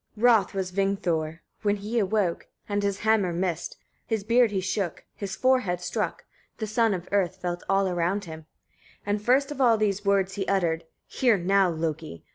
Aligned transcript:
1. 0.15 0.23
Wroth 0.25 0.55
was 0.55 0.71
Vingthor, 0.71 1.41
when 1.61 1.75
he 1.75 1.99
awoke, 1.99 2.47
and 2.67 2.81
his 2.81 3.01
hammer 3.01 3.31
missed; 3.31 3.77
his 4.07 4.23
beard 4.23 4.49
he 4.49 4.59
shook, 4.59 5.05
his 5.13 5.35
forehead 5.35 5.79
struck, 5.79 6.25
the 6.57 6.65
son 6.65 6.95
of 6.95 7.07
earth 7.11 7.35
felt 7.39 7.61
all 7.69 7.87
around 7.87 8.25
him; 8.25 8.47
2. 9.03 9.03
And 9.05 9.21
first 9.21 9.51
of 9.51 9.61
all 9.61 9.77
these 9.77 10.03
words 10.03 10.33
he 10.33 10.47
uttered: 10.47 10.85
"Hear 11.05 11.37
now, 11.37 11.69
Loki! 11.69 12.25